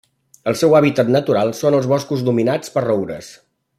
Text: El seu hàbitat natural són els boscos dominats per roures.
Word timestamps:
El 0.51 0.55
seu 0.61 0.71
hàbitat 0.77 1.11
natural 1.15 1.53
són 1.59 1.77
els 1.81 1.91
boscos 1.93 2.25
dominats 2.31 2.75
per 2.79 2.85
roures. 2.87 3.31